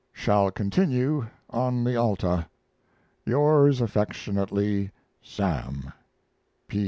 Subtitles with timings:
[0.11, 2.49] Shall continue on the Alta.
[3.23, 4.89] Yours affectionately,
[5.21, 5.93] SAM.